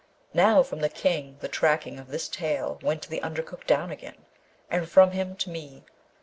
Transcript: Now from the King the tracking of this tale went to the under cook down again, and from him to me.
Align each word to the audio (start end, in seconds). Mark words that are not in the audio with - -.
Now 0.33 0.63
from 0.63 0.79
the 0.79 0.89
King 0.89 1.37
the 1.41 1.47
tracking 1.47 1.99
of 1.99 2.07
this 2.07 2.27
tale 2.27 2.79
went 2.81 3.03
to 3.03 3.09
the 3.11 3.21
under 3.21 3.43
cook 3.43 3.67
down 3.67 3.91
again, 3.91 4.25
and 4.67 4.89
from 4.89 5.11
him 5.11 5.35
to 5.35 5.51
me. 5.51 5.83